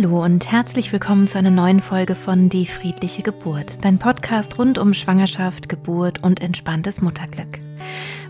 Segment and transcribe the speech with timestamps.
[0.00, 4.78] Hallo und herzlich willkommen zu einer neuen Folge von Die friedliche Geburt, dein Podcast rund
[4.78, 7.58] um Schwangerschaft, Geburt und entspanntes Mutterglück.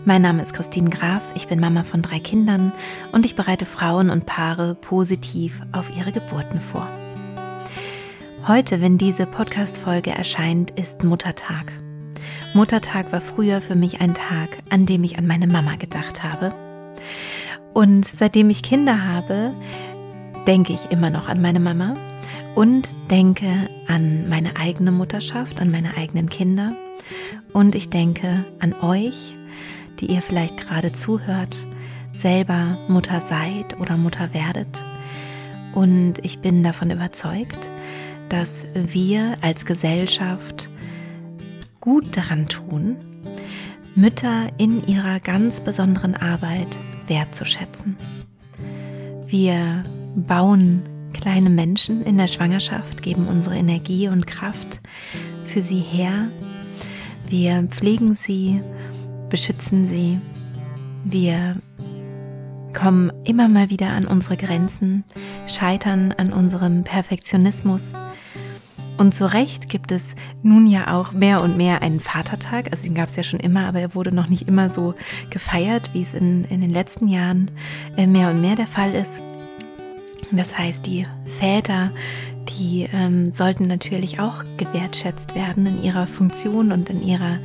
[0.03, 2.71] Mein Name ist Christine Graf, ich bin Mama von drei Kindern
[3.11, 6.87] und ich bereite Frauen und Paare positiv auf ihre Geburten vor.
[8.47, 11.71] Heute, wenn diese Podcast-Folge erscheint, ist Muttertag.
[12.55, 16.51] Muttertag war früher für mich ein Tag, an dem ich an meine Mama gedacht habe.
[17.75, 19.53] Und seitdem ich Kinder habe,
[20.49, 21.93] denke ich immer noch an meine Mama
[22.55, 26.73] und denke an meine eigene Mutterschaft, an meine eigenen Kinder.
[27.53, 29.35] Und ich denke an euch,
[29.99, 31.55] die ihr vielleicht gerade zuhört,
[32.13, 34.81] selber Mutter seid oder Mutter werdet.
[35.75, 37.69] Und ich bin davon überzeugt,
[38.29, 40.67] dass wir als Gesellschaft
[41.79, 42.95] gut daran tun,
[43.93, 46.75] Mütter in ihrer ganz besonderen Arbeit
[47.05, 47.97] wertzuschätzen.
[49.27, 49.83] Wir
[50.25, 54.79] bauen kleine Menschen in der Schwangerschaft, geben unsere Energie und Kraft
[55.45, 56.29] für sie her.
[57.27, 58.61] Wir pflegen sie,
[59.29, 60.19] beschützen sie.
[61.03, 61.57] Wir
[62.73, 65.03] kommen immer mal wieder an unsere Grenzen,
[65.47, 67.91] scheitern an unserem Perfektionismus.
[68.97, 70.13] Und zu Recht gibt es
[70.43, 72.67] nun ja auch mehr und mehr einen Vatertag.
[72.71, 74.93] Also den gab es ja schon immer, aber er wurde noch nicht immer so
[75.29, 77.49] gefeiert, wie es in, in den letzten Jahren
[77.95, 79.21] äh, mehr und mehr der Fall ist.
[80.31, 81.07] Das heißt, die
[81.39, 81.91] Väter,
[82.49, 87.39] die ähm, sollten natürlich auch gewertschätzt werden in ihrer Funktion und in ihrer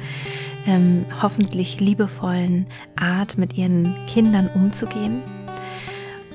[0.67, 5.23] ähm, hoffentlich liebevollen Art, mit ihren Kindern umzugehen.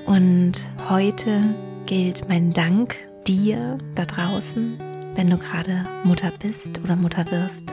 [0.06, 1.42] Und heute
[1.86, 4.78] gilt mein Dank dir da draußen,
[5.14, 7.72] wenn du gerade Mutter bist oder Mutter wirst,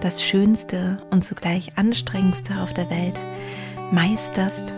[0.00, 3.18] das Schönste und zugleich anstrengendste auf der Welt
[3.92, 4.74] meisterst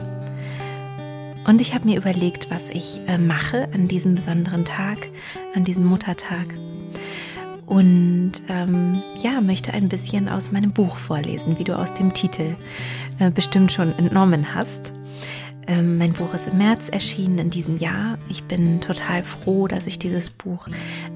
[1.48, 4.98] und ich habe mir überlegt, was ich äh, mache an diesem besonderen Tag,
[5.54, 6.46] an diesem Muttertag.
[7.64, 12.54] Und ähm, ja, möchte ein bisschen aus meinem Buch vorlesen, wie du aus dem Titel
[13.18, 14.92] äh, bestimmt schon entnommen hast.
[15.66, 18.18] Ähm, mein Buch ist im März erschienen in diesem Jahr.
[18.28, 20.68] Ich bin total froh, dass ich dieses Buch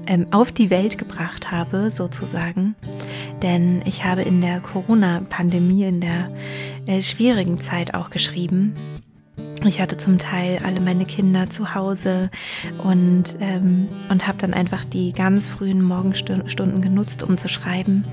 [0.07, 2.75] ähm, auf die Welt gebracht habe, sozusagen.
[3.43, 6.31] Denn ich habe in der Corona-Pandemie, in der
[6.87, 8.73] äh, schwierigen Zeit auch geschrieben
[9.65, 12.29] ich hatte zum Teil alle meine Kinder zu Hause
[12.83, 18.03] und, ähm, und habe dann einfach die ganz frühen Morgenstunden genutzt, um zu schreiben.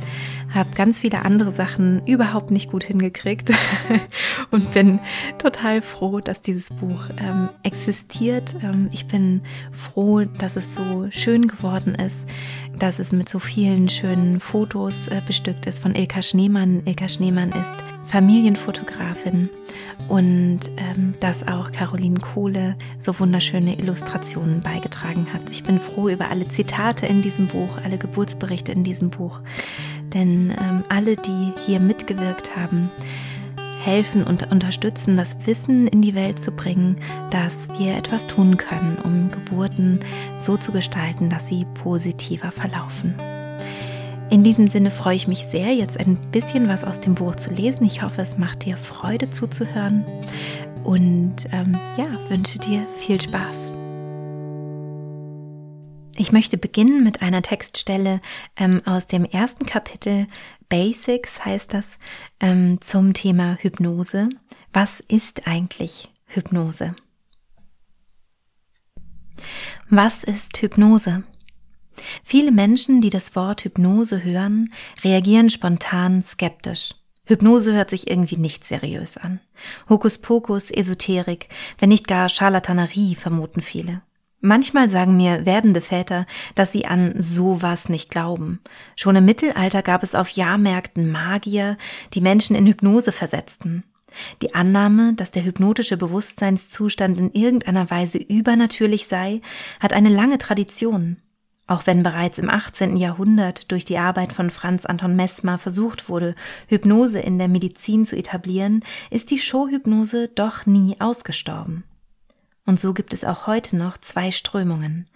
[0.55, 3.51] Habe ganz viele andere Sachen überhaupt nicht gut hingekriegt
[4.51, 5.01] und bin
[5.39, 8.57] total froh, dass dieses Buch ähm, existiert.
[8.63, 9.43] Ähm, ich bin
[9.73, 12.27] froh, dass es so schön geworden ist,
[12.81, 16.83] dass es mit so vielen schönen Fotos äh, bestückt ist von Ilka Schneemann.
[16.87, 17.75] Ilka Schneemann ist
[18.07, 19.51] Familienfotografin
[20.09, 25.51] und ähm, dass auch Caroline Kohle so wunderschöne Illustrationen beigetragen hat.
[25.51, 29.41] Ich bin froh über alle Zitate in diesem Buch, alle Geburtsberichte in diesem Buch,
[30.15, 32.91] denn ähm, alle, die hier mitgewirkt haben,
[33.85, 36.97] helfen und unterstützen, das Wissen in die Welt zu bringen,
[37.31, 40.01] dass wir etwas tun können, um Geburten
[40.39, 43.15] so zu gestalten, dass sie positiver verlaufen.
[44.31, 47.51] In diesem Sinne freue ich mich sehr, jetzt ein bisschen was aus dem Buch zu
[47.51, 47.85] lesen.
[47.85, 50.05] Ich hoffe, es macht dir Freude zuzuhören
[50.85, 53.71] und ähm, ja, wünsche dir viel Spaß.
[56.17, 58.21] Ich möchte beginnen mit einer Textstelle
[58.57, 60.27] ähm, aus dem ersten Kapitel
[60.71, 61.99] Basics heißt das
[62.41, 64.31] ähm, zum Thema Hypnose.
[64.73, 66.95] Was ist eigentlich Hypnose?
[69.91, 71.25] Was ist Hypnose?
[72.23, 74.73] Viele Menschen, die das Wort Hypnose hören,
[75.03, 76.95] reagieren spontan skeptisch.
[77.27, 79.41] Hypnose hört sich irgendwie nicht seriös an.
[79.89, 81.49] Hokuspokus, Esoterik,
[81.79, 84.03] wenn nicht gar Scharlatanerie, vermuten viele.
[84.43, 88.61] Manchmal sagen mir werdende Väter, dass sie an sowas nicht glauben.
[88.97, 91.77] Schon im Mittelalter gab es auf Jahrmärkten Magier,
[92.15, 93.85] die Menschen in Hypnose versetzten.
[94.41, 99.43] Die Annahme, dass der hypnotische Bewusstseinszustand in irgendeiner Weise übernatürlich sei,
[99.79, 101.19] hat eine lange Tradition.
[101.67, 102.97] Auch wenn bereits im 18.
[102.97, 106.35] Jahrhundert durch die Arbeit von Franz Anton Messmer versucht wurde,
[106.67, 111.85] Hypnose in der Medizin zu etablieren, ist die Showhypnose doch nie ausgestorben.
[112.71, 115.07] Und so gibt es auch heute noch zwei Strömungen.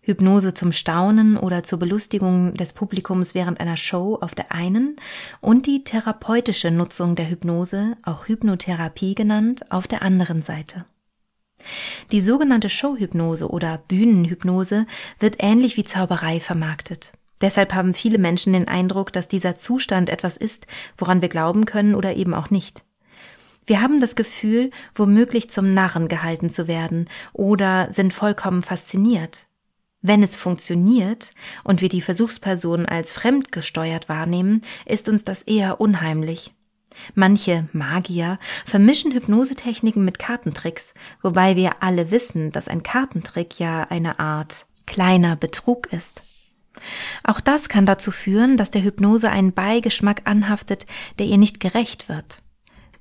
[0.00, 4.96] Hypnose zum Staunen oder zur Belustigung des Publikums während einer Show auf der einen
[5.42, 10.86] und die therapeutische Nutzung der Hypnose, auch Hypnotherapie genannt, auf der anderen Seite.
[12.12, 14.86] Die sogenannte Showhypnose oder Bühnenhypnose
[15.20, 17.12] wird ähnlich wie Zauberei vermarktet.
[17.42, 20.66] Deshalb haben viele Menschen den Eindruck, dass dieser Zustand etwas ist,
[20.96, 22.84] woran wir glauben können oder eben auch nicht.
[23.66, 29.46] Wir haben das Gefühl, womöglich zum Narren gehalten zu werden oder sind vollkommen fasziniert.
[30.00, 31.32] Wenn es funktioniert
[31.62, 36.52] und wir die Versuchsperson als fremdgesteuert wahrnehmen, ist uns das eher unheimlich.
[37.14, 40.92] Manche Magier vermischen Hypnosetechniken mit Kartentricks,
[41.22, 46.22] wobei wir alle wissen, dass ein Kartentrick ja eine Art kleiner Betrug ist.
[47.22, 50.86] Auch das kann dazu führen, dass der Hypnose einen Beigeschmack anhaftet,
[51.18, 52.41] der ihr nicht gerecht wird.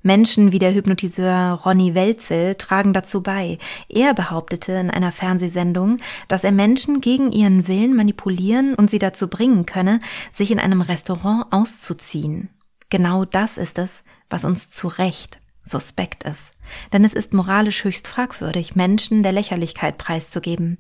[0.04, 3.60] Menschen wie der Hypnotiseur Ronny Welzel tragen dazu bei.
[3.88, 9.28] Er behauptete in einer Fernsehsendung, dass er Menschen gegen ihren Willen manipulieren und sie dazu
[9.28, 10.00] bringen könne,
[10.32, 12.50] sich in einem Restaurant auszuziehen.
[12.90, 16.54] Genau das ist es, was uns zu Recht suspekt ist.
[16.92, 20.80] Denn es ist moralisch höchst fragwürdig, Menschen der Lächerlichkeit preiszugeben.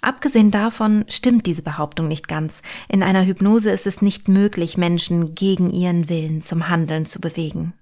[0.00, 2.62] Abgesehen davon stimmt diese Behauptung nicht ganz.
[2.88, 7.74] In einer Hypnose ist es nicht möglich, Menschen gegen ihren Willen zum Handeln zu bewegen.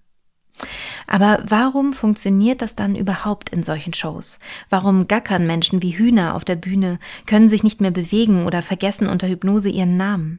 [1.11, 4.39] Aber warum funktioniert das dann überhaupt in solchen Shows?
[4.69, 9.09] Warum gackern Menschen wie Hühner auf der Bühne, können sich nicht mehr bewegen oder vergessen
[9.09, 10.39] unter Hypnose ihren Namen?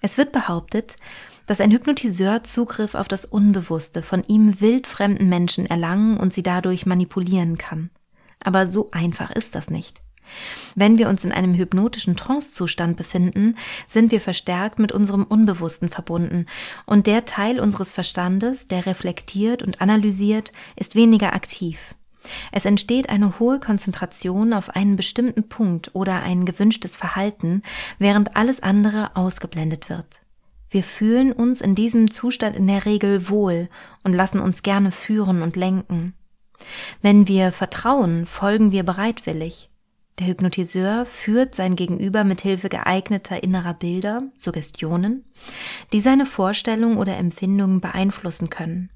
[0.00, 0.96] Es wird behauptet,
[1.46, 6.86] dass ein Hypnotiseur Zugriff auf das Unbewusste von ihm wildfremden Menschen erlangen und sie dadurch
[6.86, 7.90] manipulieren kann.
[8.42, 10.00] Aber so einfach ist das nicht.
[10.74, 13.56] Wenn wir uns in einem hypnotischen Trancezustand befinden,
[13.86, 16.46] sind wir verstärkt mit unserem Unbewussten verbunden
[16.86, 21.94] und der Teil unseres Verstandes, der reflektiert und analysiert, ist weniger aktiv.
[22.52, 27.62] Es entsteht eine hohe Konzentration auf einen bestimmten Punkt oder ein gewünschtes Verhalten,
[27.98, 30.22] während alles andere ausgeblendet wird.
[30.70, 33.68] Wir fühlen uns in diesem Zustand in der Regel wohl
[34.02, 36.14] und lassen uns gerne führen und lenken.
[37.02, 39.70] Wenn wir vertrauen, folgen wir bereitwillig.
[40.18, 45.24] Der Hypnotiseur führt sein Gegenüber mit Hilfe geeigneter innerer Bilder, Suggestionen,
[45.92, 48.90] die seine Vorstellungen oder Empfindungen beeinflussen können.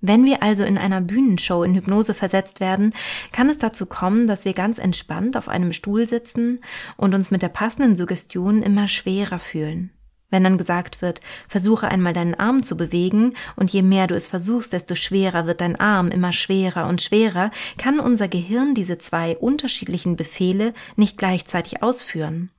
[0.00, 2.94] Wenn wir also in einer Bühnenshow in Hypnose versetzt werden,
[3.32, 6.58] kann es dazu kommen, dass wir ganz entspannt auf einem Stuhl sitzen
[6.96, 9.92] und uns mit der passenden Suggestion immer schwerer fühlen.
[10.30, 14.26] Wenn dann gesagt wird, versuche einmal deinen Arm zu bewegen, und je mehr du es
[14.26, 19.36] versuchst, desto schwerer wird dein Arm, immer schwerer und schwerer, kann unser Gehirn diese zwei
[19.36, 22.50] unterschiedlichen Befehle nicht gleichzeitig ausführen.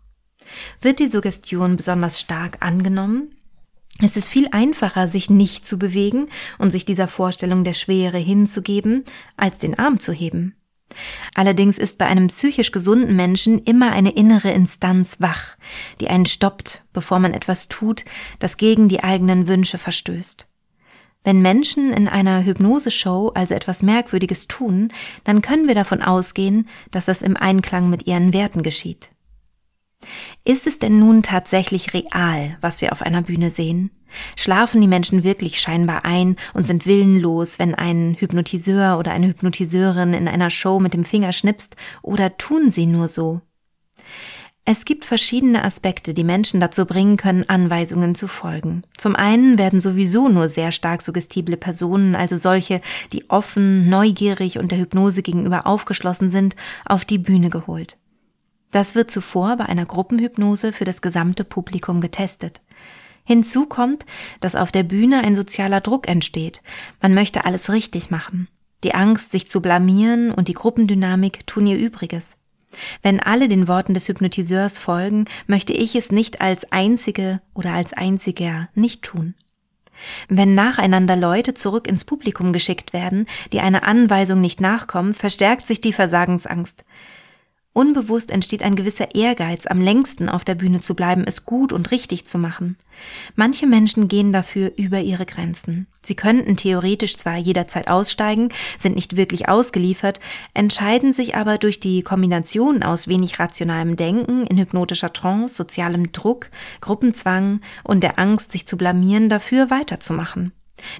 [0.82, 3.36] Wird die Suggestion besonders stark angenommen,
[4.04, 6.28] es ist viel einfacher, sich nicht zu bewegen
[6.58, 9.06] und sich dieser Vorstellung der Schwere hinzugeben,
[9.38, 10.56] als den Arm zu heben.
[11.36, 15.58] Allerdings ist bei einem psychisch gesunden Menschen immer eine innere Instanz wach,
[16.00, 18.06] die einen stoppt, bevor man etwas tut,
[18.40, 20.48] das gegen die eigenen Wünsche verstößt.
[21.24, 24.92] Wenn Menschen in einer Hypnoseshow also etwas Merkwürdiges tun,
[25.24, 29.10] dann können wir davon ausgehen, dass das im Einklang mit ihren Werten geschieht.
[30.44, 33.92] Ist es denn nun tatsächlich real, was wir auf einer Bühne sehen?
[34.36, 40.14] Schlafen die Menschen wirklich scheinbar ein und sind willenlos, wenn ein Hypnotiseur oder eine Hypnotiseurin
[40.14, 43.42] in einer Show mit dem Finger schnipst, oder tun sie nur so?
[44.64, 48.84] Es gibt verschiedene Aspekte, die Menschen dazu bringen können, Anweisungen zu folgen.
[48.96, 52.80] Zum einen werden sowieso nur sehr stark suggestible Personen, also solche,
[53.12, 56.56] die offen, neugierig und der Hypnose gegenüber aufgeschlossen sind,
[56.86, 57.98] auf die Bühne geholt.
[58.72, 62.62] Das wird zuvor bei einer Gruppenhypnose für das gesamte Publikum getestet.
[63.24, 64.06] Hinzu kommt,
[64.40, 66.62] dass auf der Bühne ein sozialer Druck entsteht.
[67.02, 68.48] Man möchte alles richtig machen.
[68.84, 72.36] Die Angst, sich zu blamieren und die Gruppendynamik tun ihr Übriges.
[73.04, 77.94] Wenn alle den Worten des Hypnotiseurs folgen, möchte ich es nicht als einzige oder als
[77.94, 79.36] einziger nicht tun.
[80.30, 85.82] Wenn nacheinander Leute zurück ins Publikum geschickt werden, die einer Anweisung nicht nachkommen, verstärkt sich
[85.82, 86.86] die Versagensangst.
[87.74, 91.92] Unbewusst entsteht ein gewisser Ehrgeiz, am längsten auf der Bühne zu bleiben, es gut und
[91.92, 92.76] richtig zu machen.
[93.36, 95.88] Manche Menschen gehen dafür über ihre Grenzen.
[96.02, 100.20] Sie könnten theoretisch zwar jederzeit aussteigen, sind nicht wirklich ausgeliefert,
[100.54, 106.50] entscheiden sich aber durch die Kombination aus wenig rationalem Denken, in hypnotischer Trance, sozialem Druck,
[106.82, 110.52] Gruppenzwang und der Angst, sich zu blamieren, dafür weiterzumachen.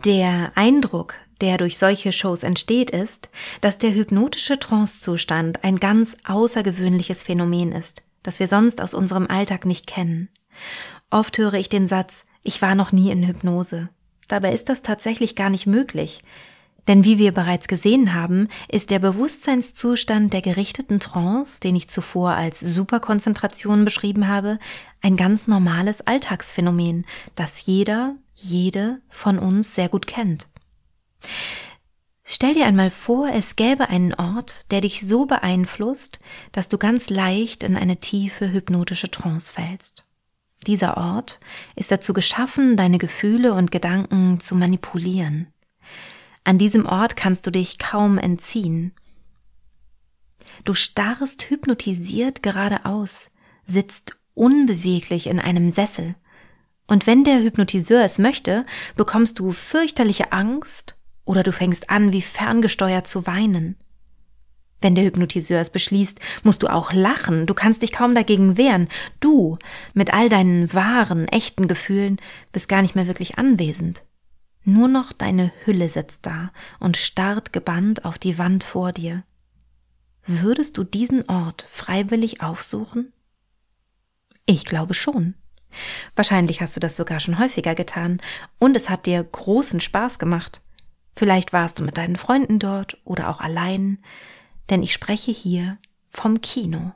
[0.06, 3.30] Der Eindruck, der durch solche Shows entsteht, ist,
[3.60, 9.66] dass der hypnotische Trancezustand ein ganz außergewöhnliches Phänomen ist, das wir sonst aus unserem Alltag
[9.66, 10.30] nicht kennen.
[11.10, 13.90] Oft höre ich den Satz, ich war noch nie in Hypnose.
[14.28, 16.22] Dabei ist das tatsächlich gar nicht möglich.
[16.88, 22.32] Denn wie wir bereits gesehen haben, ist der Bewusstseinszustand der gerichteten Trance, den ich zuvor
[22.32, 24.58] als Superkonzentration beschrieben habe,
[25.02, 27.06] ein ganz normales Alltagsphänomen,
[27.36, 30.48] das jeder, jede von uns sehr gut kennt.
[32.24, 36.20] Stell dir einmal vor, es gäbe einen Ort, der dich so beeinflusst,
[36.54, 40.06] dass du ganz leicht in eine tiefe hypnotische Trance fällst.
[40.66, 41.40] Dieser Ort
[41.76, 45.48] ist dazu geschaffen, deine Gefühle und Gedanken zu manipulieren.
[46.44, 48.94] An diesem Ort kannst du dich kaum entziehen.
[50.64, 53.30] Du starrst hypnotisiert geradeaus
[53.66, 56.16] sitzt unbeweglich in einem Sessel.
[56.88, 60.96] Und wenn der Hypnotiseur es möchte, bekommst du fürchterliche Angst
[61.32, 63.78] oder du fängst an, wie ferngesteuert zu weinen.
[64.82, 68.90] Wenn der Hypnotiseur es beschließt, musst du auch lachen, du kannst dich kaum dagegen wehren.
[69.22, 69.58] Du,
[69.94, 72.18] mit all deinen wahren, echten Gefühlen,
[72.52, 74.04] bist gar nicht mehr wirklich anwesend.
[74.66, 79.24] Nur noch deine Hülle sitzt da und starrt gebannt auf die Wand vor dir.
[80.26, 83.14] Würdest du diesen Ort freiwillig aufsuchen?
[84.46, 85.36] Ich glaube schon.
[86.16, 88.20] Wahrscheinlich hast du das sogar schon häufiger getan
[88.60, 90.62] und es hat dir großen Spaß gemacht.
[91.16, 94.00] Vielleicht warst du mit deinen Freunden dort oder auch allein,
[94.70, 95.78] denn ich spreche hier
[96.10, 96.94] vom Kino.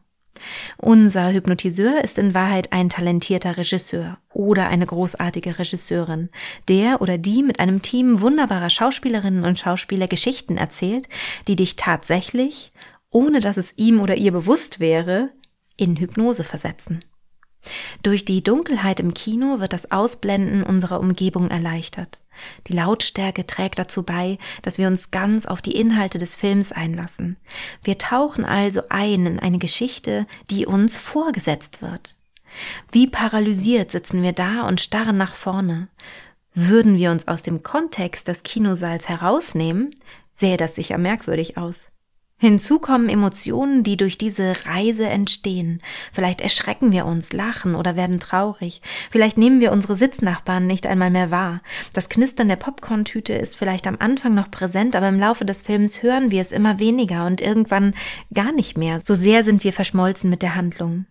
[0.77, 6.29] Unser Hypnotiseur ist in Wahrheit ein talentierter Regisseur oder eine großartige Regisseurin,
[6.67, 11.07] der oder die mit einem Team wunderbarer Schauspielerinnen und Schauspieler Geschichten erzählt,
[11.47, 12.71] die dich tatsächlich,
[13.09, 15.29] ohne dass es ihm oder ihr bewusst wäre,
[15.77, 17.03] in Hypnose versetzen.
[18.03, 22.21] Durch die Dunkelheit im Kino wird das Ausblenden unserer Umgebung erleichtert.
[22.67, 27.37] Die Lautstärke trägt dazu bei, dass wir uns ganz auf die Inhalte des Films einlassen.
[27.83, 32.15] Wir tauchen also ein in eine Geschichte, die uns vorgesetzt wird.
[32.91, 35.87] Wie paralysiert sitzen wir da und starren nach vorne.
[36.53, 39.95] Würden wir uns aus dem Kontext des Kinosaals herausnehmen,
[40.35, 41.89] sähe das sicher merkwürdig aus.
[42.37, 45.79] Hinzu kommen Emotionen, die durch diese Reise entstehen.
[46.11, 48.81] Vielleicht erschrecken wir uns, lachen oder werden traurig.
[49.09, 51.61] Vielleicht nehmen wir unsere Sitznachbarn nicht einmal mehr wahr.
[51.93, 56.03] Das Knistern der Popcorntüte ist vielleicht am Anfang noch präsent, aber im Laufe des Films
[56.03, 57.93] hören wir es immer weniger und irgendwann
[58.33, 58.99] gar nicht mehr.
[58.99, 61.05] So sehr sind wir verschmolzen mit der Handlung.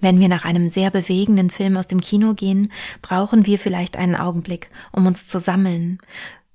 [0.00, 2.70] Wenn wir nach einem sehr bewegenden Film aus dem Kino gehen,
[3.02, 5.98] brauchen wir vielleicht einen Augenblick, um uns zu sammeln,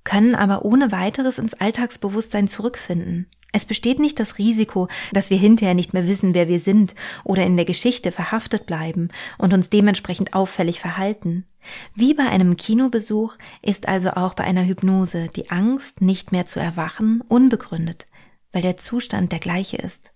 [0.04, 3.28] können aber ohne weiteres ins Alltagsbewusstsein zurückfinden.
[3.56, 7.46] Es besteht nicht das Risiko, dass wir hinterher nicht mehr wissen, wer wir sind oder
[7.46, 11.46] in der Geschichte verhaftet bleiben und uns dementsprechend auffällig verhalten.
[11.94, 16.60] Wie bei einem Kinobesuch ist also auch bei einer Hypnose die Angst, nicht mehr zu
[16.60, 18.08] erwachen, unbegründet,
[18.52, 20.12] weil der Zustand der gleiche ist.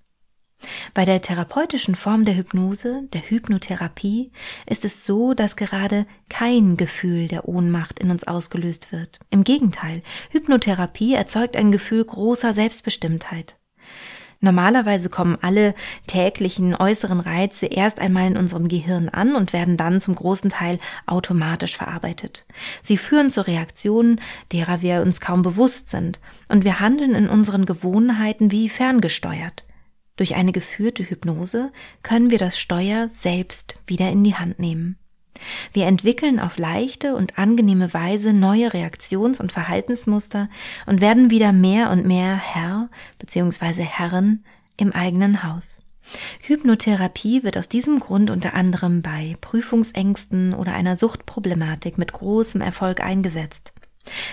[0.94, 4.32] Bei der therapeutischen Form der Hypnose, der Hypnotherapie,
[4.66, 9.20] ist es so, dass gerade kein Gefühl der Ohnmacht in uns ausgelöst wird.
[9.30, 13.58] Im Gegenteil, Hypnotherapie erzeugt ein Gefühl großer Selbstbestimmtheit.
[14.40, 15.74] Normalerweise kommen alle
[16.06, 20.80] täglichen äußeren Reize erst einmal in unserem Gehirn an und werden dann zum großen Teil
[21.08, 22.46] automatisch verarbeitet.
[22.84, 24.22] Sie führen zu Reaktionen,
[24.52, 29.64] derer wir uns kaum bewusst sind, und wir handeln in unseren Gewohnheiten wie ferngesteuert.
[30.18, 31.72] Durch eine geführte Hypnose
[32.04, 34.98] können wir das Steuer selbst wieder in die Hand nehmen.
[35.72, 40.50] Wir entwickeln auf leichte und angenehme Weise neue Reaktions- und Verhaltensmuster
[40.88, 43.84] und werden wieder mehr und mehr Herr bzw.
[43.84, 44.44] Herren
[44.78, 45.80] im eigenen Haus.
[46.42, 53.02] Hypnotherapie wird aus diesem Grund unter anderem bei Prüfungsängsten oder einer Suchtproblematik mit großem Erfolg
[53.02, 53.74] eingesetzt.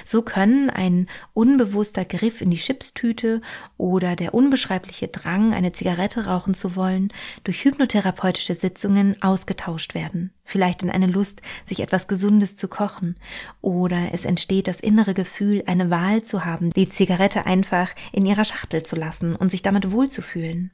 [0.04, 3.40] So können ein unbewusster Griff in die Chipstüte
[3.76, 7.12] oder der unbeschreibliche Drang, eine Zigarette rauchen zu wollen,
[7.44, 10.32] durch hypnotherapeutische Sitzungen ausgetauscht werden.
[10.44, 13.16] Vielleicht in eine Lust, sich etwas Gesundes zu kochen.
[13.60, 18.44] Oder es entsteht das innere Gefühl, eine Wahl zu haben, die Zigarette einfach in ihrer
[18.44, 20.70] Schachtel zu lassen und sich damit wohlzufühlen.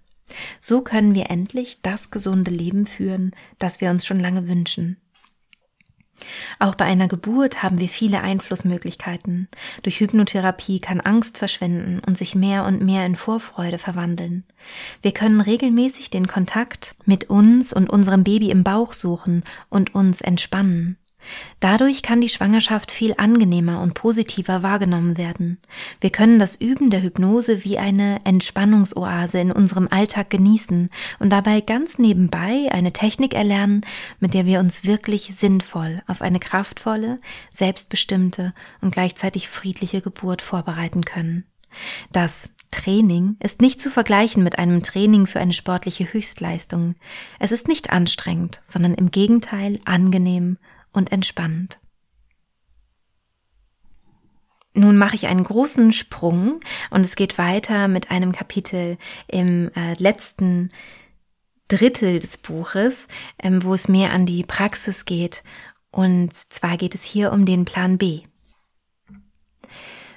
[0.61, 4.97] So können wir endlich das gesunde Leben führen, das wir uns schon lange wünschen.
[6.59, 9.49] Auch bei einer Geburt haben wir viele Einflussmöglichkeiten.
[9.83, 14.45] Durch Hypnotherapie kann Angst verschwinden und sich mehr und mehr in Vorfreude verwandeln.
[15.03, 20.21] Wir können regelmäßig den Kontakt mit uns und unserem Baby im Bauch suchen und uns
[20.21, 20.97] entspannen.
[21.61, 25.59] Dadurch kann die Schwangerschaft viel angenehmer und positiver wahrgenommen werden.
[26.01, 31.61] Wir können das Üben der Hypnose wie eine Entspannungsoase in unserem Alltag genießen und dabei
[31.61, 33.83] ganz nebenbei eine Technik erlernen,
[34.21, 37.21] mit der wir uns wirklich sinnvoll auf eine kraftvolle,
[37.53, 41.45] selbstbestimmte und gleichzeitig friedliche Geburt vorbereiten können.
[42.13, 46.95] Das Training ist nicht zu vergleichen mit einem Training für eine sportliche Höchstleistung.
[47.39, 50.57] Es ist nicht anstrengend, sondern im Gegenteil angenehm
[50.93, 51.79] und entspannt.
[54.73, 59.95] Nun mache ich einen großen Sprung und es geht weiter mit einem Kapitel im äh,
[59.95, 60.71] letzten
[61.69, 65.43] Drittel des Buches, ähm, wo es mehr an die Praxis geht.
[65.91, 68.23] Und zwar geht es hier um den Plan B.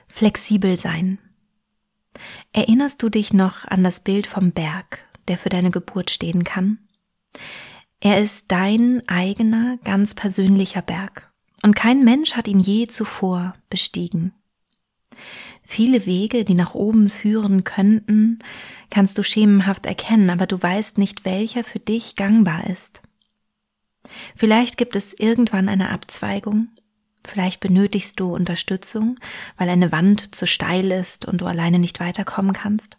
[0.07, 1.17] Flexibel sein.
[2.51, 6.77] Erinnerst du dich noch an das Bild vom Berg, der für deine Geburt stehen kann?
[8.05, 11.31] Er ist dein eigener, ganz persönlicher Berg.
[11.61, 14.33] Und kein Mensch hat ihn je zuvor bestiegen.
[15.61, 18.39] Viele Wege, die nach oben führen könnten,
[18.89, 23.01] kannst du schemenhaft erkennen, aber du weißt nicht, welcher für dich gangbar ist.
[24.35, 26.67] Vielleicht gibt es irgendwann eine Abzweigung,
[27.25, 29.15] vielleicht benötigst du Unterstützung,
[29.55, 32.97] weil eine Wand zu steil ist und du alleine nicht weiterkommen kannst.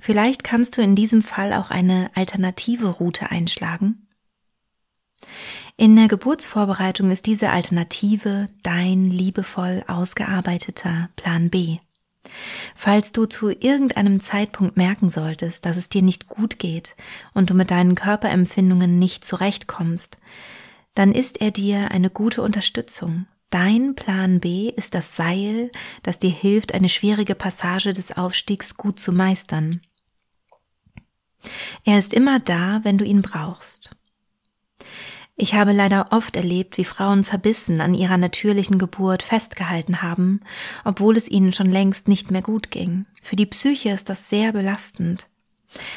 [0.00, 4.06] Vielleicht kannst du in diesem Fall auch eine alternative Route einschlagen.
[5.76, 11.78] In der Geburtsvorbereitung ist diese Alternative dein liebevoll ausgearbeiteter Plan B.
[12.74, 16.96] Falls du zu irgendeinem Zeitpunkt merken solltest, dass es dir nicht gut geht
[17.32, 20.18] und du mit deinen Körperempfindungen nicht zurechtkommst,
[20.94, 23.26] dann ist er dir eine gute Unterstützung.
[23.54, 25.70] Dein Plan B ist das Seil,
[26.02, 29.80] das dir hilft, eine schwierige Passage des Aufstiegs gut zu meistern.
[31.84, 33.94] Er ist immer da, wenn du ihn brauchst.
[35.36, 40.40] Ich habe leider oft erlebt, wie Frauen verbissen an ihrer natürlichen Geburt festgehalten haben,
[40.84, 43.06] obwohl es ihnen schon längst nicht mehr gut ging.
[43.22, 45.28] Für die Psyche ist das sehr belastend.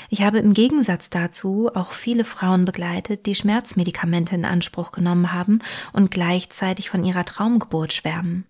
[0.09, 5.59] Ich habe im Gegensatz dazu auch viele Frauen begleitet, die Schmerzmedikamente in Anspruch genommen haben
[5.93, 8.45] und gleichzeitig von ihrer Traumgeburt schwärmen.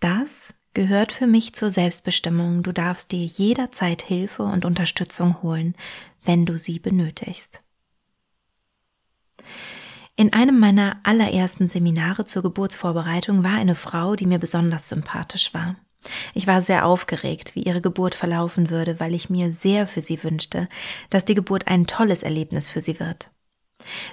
[0.00, 2.62] Das gehört für mich zur Selbstbestimmung.
[2.62, 5.74] Du darfst dir jederzeit Hilfe und Unterstützung holen,
[6.24, 7.62] wenn du sie benötigst.
[10.16, 15.76] In einem meiner allerersten Seminare zur Geburtsvorbereitung war eine Frau, die mir besonders sympathisch war.
[16.34, 20.22] Ich war sehr aufgeregt, wie ihre Geburt verlaufen würde, weil ich mir sehr für sie
[20.22, 20.68] wünschte,
[21.10, 23.30] dass die Geburt ein tolles Erlebnis für sie wird.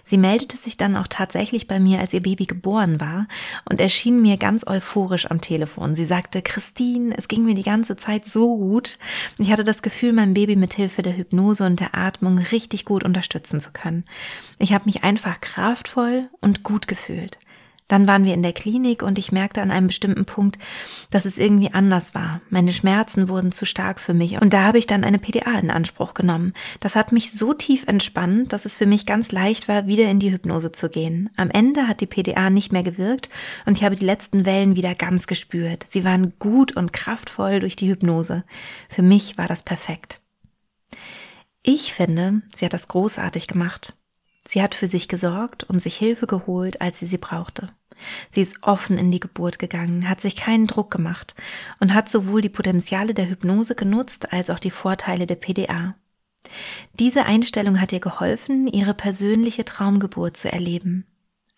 [0.04, 3.28] Sie meldete sich dann auch tatsächlich bei mir, als ihr Baby geboren war
[3.70, 5.96] und erschien mir ganz euphorisch am Telefon.
[5.96, 8.98] Sie sagte, Christine, es ging mir die ganze Zeit so gut.
[9.38, 13.04] Ich hatte das Gefühl, mein Baby mit Hilfe der Hypnose und der Atmung richtig gut
[13.04, 14.06] unterstützen zu können.
[14.60, 17.40] Ich habe mich einfach kraftvoll und gut gefühlt.
[17.92, 20.58] Dann waren wir in der Klinik und ich merkte an einem bestimmten Punkt,
[21.10, 22.40] dass es irgendwie anders war.
[22.50, 25.70] Meine Schmerzen wurden zu stark für mich und da habe ich dann eine PDA in
[25.70, 26.54] Anspruch genommen.
[26.80, 30.20] Das hat mich so tief entspannt, dass es für mich ganz leicht war, wieder in
[30.20, 31.32] die Hypnose zu gehen.
[31.36, 33.30] Am Ende hat die PDA nicht mehr gewirkt
[33.66, 35.86] und ich habe die letzten Wellen wieder ganz gespürt.
[35.90, 38.46] Sie waren gut und kraftvoll durch die Hypnose.
[38.88, 40.22] Für mich war das perfekt.
[41.62, 43.98] Ich finde, sie hat das großartig gemacht.
[44.48, 47.70] Sie hat für sich gesorgt und sich Hilfe geholt, als sie sie brauchte.
[48.30, 51.36] Sie ist offen in die Geburt gegangen, hat sich keinen Druck gemacht
[51.80, 55.96] und hat sowohl die Potenziale der Hypnose genutzt als auch die Vorteile der PDA.
[57.00, 61.06] Diese Einstellung hat ihr geholfen, ihre persönliche Traumgeburt zu erleben.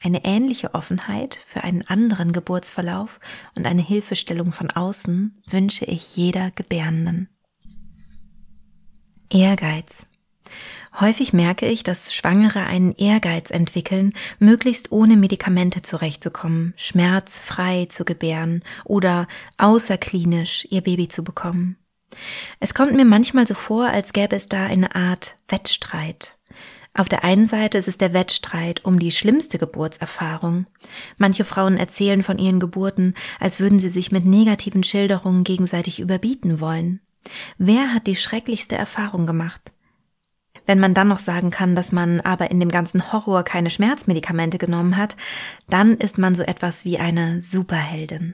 [0.02, 3.22] Eine ähnliche Offenheit für einen anderen Geburtsverlauf
[3.56, 7.30] und eine Hilfestellung von außen wünsche ich jeder Gebärenden.
[9.30, 10.06] Ehrgeiz.
[11.00, 18.64] Häufig merke ich, dass Schwangere einen Ehrgeiz entwickeln, möglichst ohne Medikamente zurechtzukommen, schmerzfrei zu gebären
[18.86, 19.28] oder
[19.58, 21.78] außerklinisch ihr Baby zu bekommen.
[22.60, 26.38] Es kommt mir manchmal so vor, als gäbe es da eine Art Wettstreit.
[26.96, 30.68] Auf der einen Seite ist es der Wettstreit um die schlimmste Geburtserfahrung.
[31.18, 36.60] Manche Frauen erzählen von ihren Geburten, als würden sie sich mit negativen Schilderungen gegenseitig überbieten
[36.60, 37.02] wollen.
[37.58, 39.74] Wer hat die schrecklichste Erfahrung gemacht?
[40.66, 44.58] Wenn man dann noch sagen kann, dass man aber in dem ganzen Horror keine Schmerzmedikamente
[44.58, 45.18] genommen hat,
[45.70, 48.34] dann ist man so etwas wie eine Superheldin.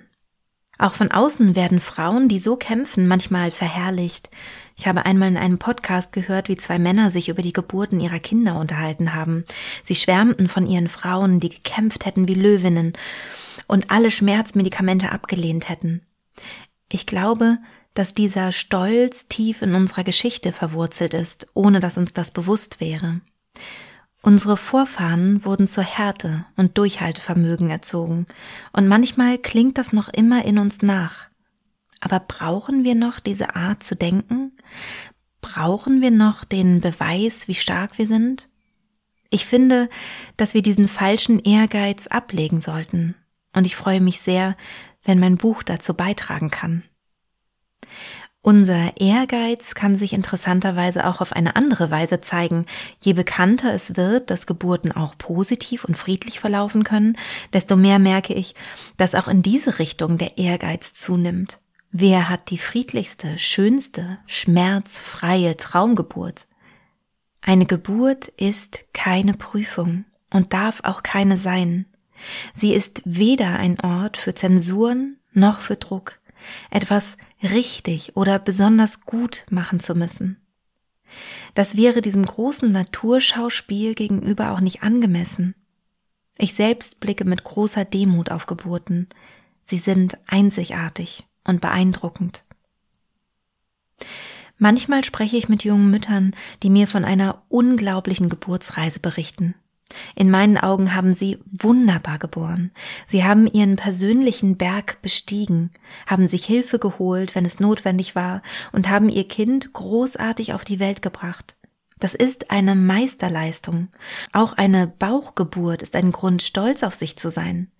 [0.77, 4.29] Auch von außen werden Frauen, die so kämpfen, manchmal verherrlicht.
[4.77, 8.19] Ich habe einmal in einem Podcast gehört, wie zwei Männer sich über die Geburten ihrer
[8.19, 9.43] Kinder unterhalten haben.
[9.83, 12.93] Sie schwärmten von ihren Frauen, die gekämpft hätten wie Löwinnen
[13.67, 16.01] und alle Schmerzmedikamente abgelehnt hätten.
[16.89, 17.57] Ich glaube,
[17.93, 23.21] dass dieser Stolz tief in unserer Geschichte verwurzelt ist, ohne dass uns das bewusst wäre.
[24.21, 28.28] Unsere Vorfahren wurden zur Härte und Durchhaltevermögen erzogen,
[28.73, 31.30] und manchmal klingt das noch immer in uns nach.
[32.02, 34.52] Aber brauchen wir noch diese Art zu denken?
[35.41, 38.49] Brauchen wir noch den Beweis, wie stark wir sind?
[39.30, 39.89] Ich finde,
[40.38, 43.15] dass wir diesen falschen Ehrgeiz ablegen sollten,
[43.54, 44.58] und ich freue mich sehr,
[45.04, 46.84] wenn mein Buch dazu beitragen kann.
[48.41, 52.65] Unser Ehrgeiz kann sich interessanterweise auch auf eine andere Weise zeigen.
[53.01, 57.17] Je bekannter es wird, dass Geburten auch positiv und friedlich verlaufen können,
[57.51, 58.55] desto mehr merke ich,
[58.95, 61.59] dass auch in diese Richtung der Ehrgeiz zunimmt.
[61.91, 66.47] Wer hat die friedlichste, schönste, schmerzfreie Traumgeburt?
[67.41, 71.87] Eine Geburt ist keine Prüfung und darf auch keine sein.
[72.53, 76.19] Sie ist weder ein Ort für Zensuren noch für Druck,
[76.69, 80.38] etwas richtig oder besonders gut machen zu müssen.
[81.56, 85.56] Das wäre diesem großen Naturschauspiel gegenüber auch nicht angemessen.
[86.38, 89.10] Ich selbst blicke mit großer Demut auf Geburten.
[89.63, 92.43] Sie sind einzigartig und beeindruckend.
[94.58, 99.56] Manchmal spreche ich mit jungen Müttern, die mir von einer unglaublichen Geburtsreise berichten.
[100.15, 102.71] In meinen Augen haben sie wunderbar geboren.
[103.08, 105.71] Sie haben ihren persönlichen Berg bestiegen,
[106.06, 110.80] haben sich Hilfe geholt, wenn es notwendig war, und haben ihr Kind großartig auf die
[110.80, 111.56] Welt gebracht.
[111.99, 113.89] Das ist eine Meisterleistung.
[114.32, 117.71] Auch eine Bauchgeburt ist ein Grund, stolz auf sich zu sein.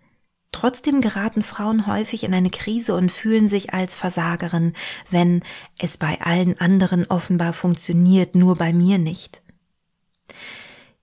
[0.52, 4.74] Trotzdem geraten Frauen häufig in eine Krise und fühlen sich als Versagerin,
[5.10, 5.44] wenn
[5.78, 9.42] es bei allen anderen offenbar funktioniert, nur bei mir nicht.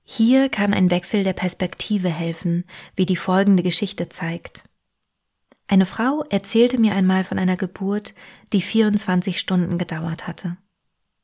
[0.08, 2.64] Hier kann ein Wechsel der Perspektive helfen,
[2.94, 4.62] wie die folgende Geschichte zeigt.
[5.66, 8.14] Eine Frau erzählte mir einmal von einer Geburt,
[8.52, 10.56] die 24 Stunden gedauert hatte.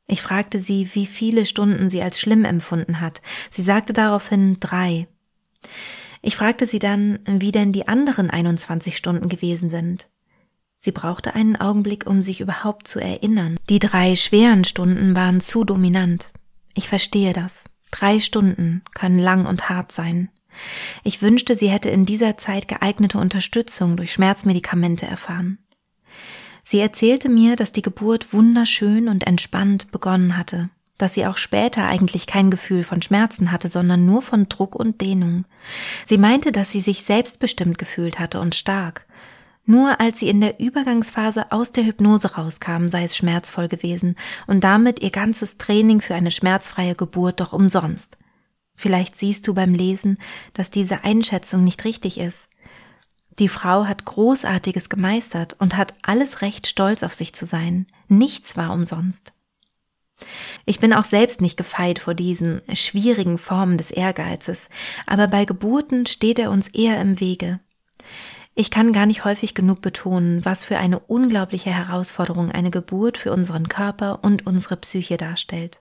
[0.08, 3.22] Ich fragte sie, wie viele Stunden sie als schlimm empfunden hat.
[3.50, 5.06] Sie sagte daraufhin drei.
[6.20, 10.08] Ich fragte sie dann, wie denn die anderen 21 Stunden gewesen sind.
[10.76, 13.56] Sie brauchte einen Augenblick, um sich überhaupt zu erinnern.
[13.68, 16.32] Die drei schweren Stunden waren zu dominant.
[16.74, 17.62] Ich verstehe das.
[17.92, 20.30] Drei Stunden können lang und hart sein.
[21.04, 25.58] Ich wünschte, sie hätte in dieser Zeit geeignete Unterstützung durch Schmerzmedikamente erfahren.
[26.64, 30.70] Sie erzählte mir, dass die Geburt wunderschön und entspannt begonnen hatte
[31.02, 35.00] dass sie auch später eigentlich kein Gefühl von Schmerzen hatte, sondern nur von Druck und
[35.00, 35.44] Dehnung.
[36.04, 39.04] Sie meinte, dass sie sich selbstbestimmt gefühlt hatte und stark.
[39.64, 44.64] Nur als sie in der Übergangsphase aus der Hypnose rauskam, sei es schmerzvoll gewesen und
[44.64, 48.18] damit ihr ganzes Training für eine schmerzfreie Geburt doch umsonst.
[48.74, 50.18] Vielleicht siehst du beim Lesen,
[50.54, 52.48] dass diese Einschätzung nicht richtig ist.
[53.38, 57.86] Die Frau hat Großartiges gemeistert und hat alles Recht, stolz auf sich zu sein.
[58.08, 59.32] Nichts war umsonst.
[60.66, 64.68] Ich bin auch selbst nicht gefeit vor diesen schwierigen Formen des Ehrgeizes,
[65.06, 67.60] aber bei Geburten steht er uns eher im Wege.
[68.54, 73.32] Ich kann gar nicht häufig genug betonen, was für eine unglaubliche Herausforderung eine Geburt für
[73.32, 75.80] unseren Körper und unsere Psyche darstellt.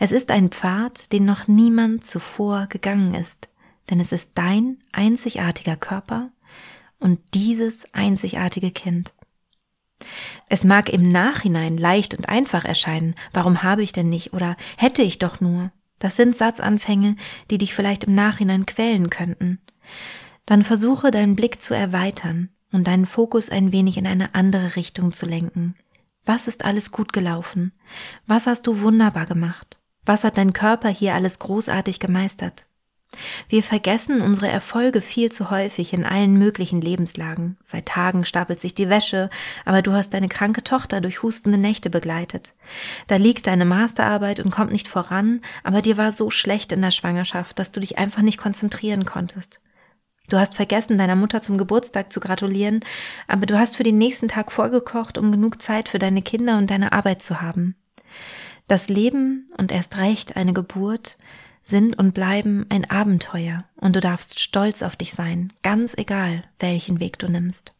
[0.00, 3.48] Es ist ein Pfad, den noch niemand zuvor gegangen ist,
[3.88, 6.30] denn es ist dein einzigartiger Körper
[6.98, 9.12] und dieses einzigartige Kind.
[10.48, 15.02] Es mag im Nachhinein leicht und einfach erscheinen, warum habe ich denn nicht oder hätte
[15.02, 15.70] ich doch nur.
[16.00, 17.14] Das sind Satzanfänge,
[17.50, 19.60] die dich vielleicht im Nachhinein quälen könnten.
[20.46, 25.12] Dann versuche deinen Blick zu erweitern und deinen Fokus ein wenig in eine andere Richtung
[25.12, 25.74] zu lenken.
[26.24, 27.72] Was ist alles gut gelaufen?
[28.26, 29.80] Was hast du wunderbar gemacht?
[30.04, 32.66] Was hat dein Körper hier alles großartig gemeistert?
[33.48, 37.58] Wir vergessen unsere Erfolge viel zu häufig in allen möglichen Lebenslagen.
[37.62, 39.28] Seit Tagen stapelt sich die Wäsche,
[39.64, 42.54] aber du hast deine kranke Tochter durch hustende Nächte begleitet.
[43.08, 46.90] Da liegt deine Masterarbeit und kommt nicht voran, aber dir war so schlecht in der
[46.90, 49.60] Schwangerschaft, dass du dich einfach nicht konzentrieren konntest.
[50.28, 52.80] Du hast vergessen, deiner Mutter zum Geburtstag zu gratulieren,
[53.26, 56.70] aber du hast für den nächsten Tag vorgekocht, um genug Zeit für deine Kinder und
[56.70, 57.76] deine Arbeit zu haben.
[58.68, 61.18] Das Leben und erst recht eine Geburt
[61.62, 67.00] sind und bleiben ein Abenteuer und du darfst stolz auf dich sein, ganz egal, welchen
[67.00, 67.74] Weg du nimmst.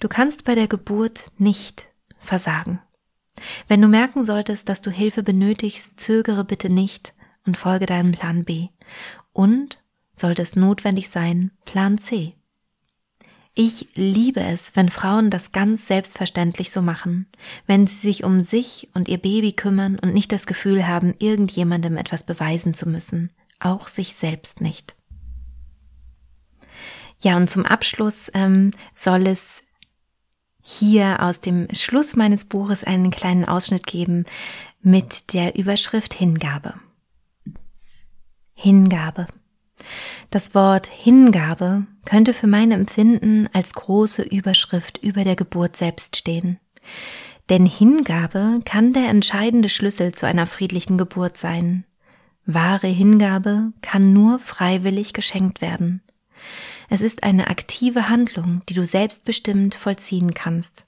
[0.00, 2.80] Du kannst bei der Geburt nicht versagen.
[3.68, 7.14] Wenn du merken solltest, dass du Hilfe benötigst, zögere bitte nicht
[7.46, 8.68] und folge deinem Plan B.
[9.32, 9.78] Und,
[10.14, 12.34] sollte es notwendig sein, Plan C.
[13.56, 17.26] Ich liebe es, wenn Frauen das ganz selbstverständlich so machen,
[17.66, 21.96] wenn sie sich um sich und ihr Baby kümmern und nicht das Gefühl haben, irgendjemandem
[21.96, 24.96] etwas beweisen zu müssen, auch sich selbst nicht.
[27.20, 29.62] Ja, und zum Abschluss ähm, soll es
[30.60, 34.24] hier aus dem Schluss meines Buches einen kleinen Ausschnitt geben
[34.82, 36.74] mit der Überschrift Hingabe.
[38.54, 39.26] Hingabe.
[40.30, 46.58] Das Wort Hingabe könnte für mein Empfinden als große Überschrift über der Geburt selbst stehen.
[47.50, 51.84] Denn Hingabe kann der entscheidende Schlüssel zu einer friedlichen Geburt sein.
[52.46, 56.02] Wahre Hingabe kann nur freiwillig geschenkt werden.
[56.88, 60.86] Es ist eine aktive Handlung, die du selbstbestimmt vollziehen kannst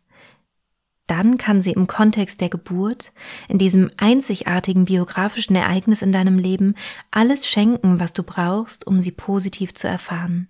[1.06, 3.12] dann kann sie im Kontext der Geburt,
[3.48, 6.74] in diesem einzigartigen biografischen Ereignis in deinem Leben,
[7.10, 10.48] alles schenken, was du brauchst, um sie positiv zu erfahren.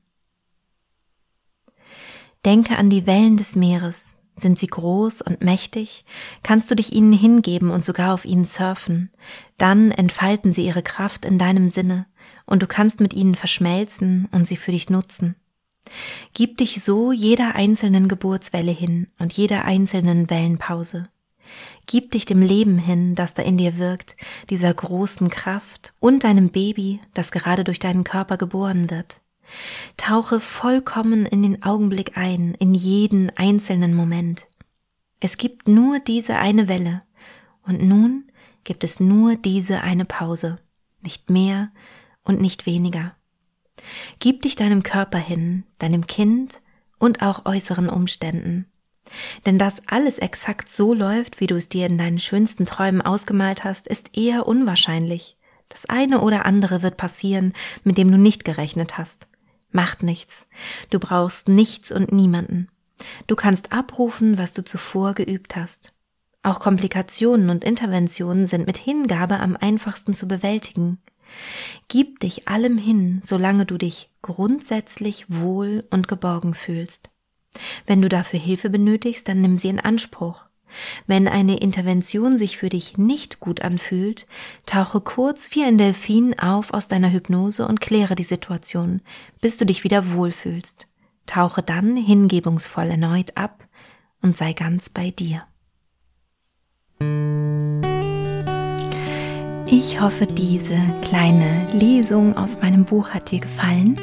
[2.45, 4.15] Denke an die Wellen des Meeres.
[4.39, 6.05] Sind sie groß und mächtig?
[6.43, 9.11] Kannst du dich ihnen hingeben und sogar auf ihnen surfen?
[9.57, 12.07] Dann entfalten sie ihre Kraft in deinem Sinne
[12.45, 15.37] und du kannst mit ihnen verschmelzen und sie für dich nutzen.
[16.35, 21.09] Gib dich so jeder einzelnen Geburtswelle hin und jeder einzelnen Wellenpause.
[21.87, 24.17] Gib dich dem Leben hin, das da in dir wirkt,
[24.51, 29.21] dieser großen Kraft und deinem Baby, das gerade durch deinen Körper geboren wird.
[29.97, 34.49] Tauche vollkommen in den Augenblick ein, in jeden einzelnen Moment.
[35.21, 37.03] Es gibt nur diese eine Welle
[37.63, 38.25] und nun
[38.65, 40.59] gibt es nur diese eine Pause,
[41.01, 41.71] nicht mehr
[42.25, 43.15] und nicht weniger.
[44.19, 46.61] Gib dich deinem Körper hin, deinem Kind
[46.99, 48.67] und auch äußeren Umständen.
[49.45, 53.65] Denn dass alles exakt so läuft, wie du es dir in deinen schönsten Träumen ausgemalt
[53.65, 55.37] hast, ist eher unwahrscheinlich.
[55.69, 57.53] Das eine oder andere wird passieren,
[57.85, 59.29] mit dem du nicht gerechnet hast.
[59.71, 60.47] Macht nichts.
[60.91, 62.69] Du brauchst nichts und niemanden.
[63.27, 65.93] Du kannst abrufen, was du zuvor geübt hast.
[66.43, 70.99] Auch Komplikationen und Interventionen sind mit Hingabe am einfachsten zu bewältigen.
[71.89, 77.11] Gib dich allem hin, solange du dich grundsätzlich wohl und geborgen fühlst.
[77.87, 80.47] Wenn du dafür Hilfe benötigst, dann nimm sie in Anspruch.
[81.07, 84.27] Wenn eine Intervention sich für dich nicht gut anfühlt,
[84.67, 89.01] tauche kurz wie ein Delfin auf aus deiner Hypnose und kläre die Situation,
[89.41, 90.87] bis du dich wieder wohlfühlst.
[91.25, 93.67] Tauche dann hingebungsvoll erneut ab
[94.23, 95.43] und sei ganz bei dir.
[99.69, 103.97] Ich hoffe, diese kleine Lesung aus meinem Buch hat dir gefallen.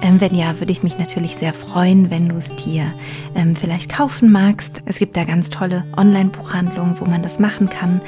[0.00, 2.90] Ähm, wenn ja, würde ich mich natürlich sehr freuen, wenn du es dir
[3.34, 4.82] ähm, vielleicht kaufen magst.
[4.86, 8.00] Es gibt da ganz tolle Online-Buchhandlungen, wo man das machen kann.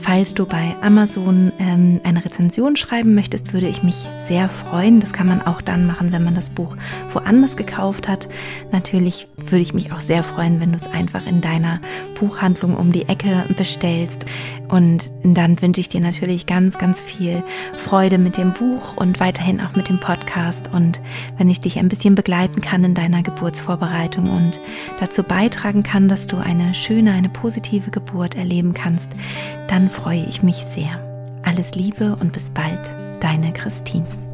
[0.00, 3.96] Falls du bei Amazon ähm, eine Rezension schreiben möchtest, würde ich mich
[4.28, 5.00] sehr freuen.
[5.00, 6.76] Das kann man auch dann machen, wenn man das Buch
[7.12, 8.28] woanders gekauft hat.
[8.72, 11.80] Natürlich würde ich mich auch sehr freuen, wenn du es einfach in deiner
[12.18, 14.26] Buchhandlung um die Ecke bestellst.
[14.68, 19.60] Und dann wünsche ich dir natürlich ganz, ganz viel Freude mit dem Buch und weiterhin
[19.60, 20.70] auch mit dem Podcast.
[20.72, 21.00] Und
[21.38, 24.60] wenn ich dich ein bisschen begleiten kann in deiner Geburtsvorbereitung und
[25.00, 29.12] dazu beitragen kann, dass du eine schöne, eine positive Geburt erleben kannst,
[29.68, 31.00] dann freue ich mich sehr.
[31.44, 34.25] Alles Liebe und bis bald, deine Christine.